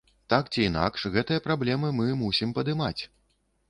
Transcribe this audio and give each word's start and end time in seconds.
Так 0.33 0.47
ці 0.53 0.63
інакш, 0.69 1.05
гэтыя 1.17 1.45
праблемы 1.51 1.95
мы 2.01 2.11
мусім 2.25 2.59
падымаць. 2.61 2.99